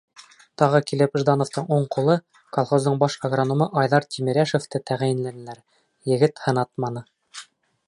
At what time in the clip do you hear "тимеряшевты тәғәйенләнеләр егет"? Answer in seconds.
4.15-6.45